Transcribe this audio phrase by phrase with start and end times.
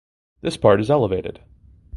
[0.41, 1.41] This part is elevated.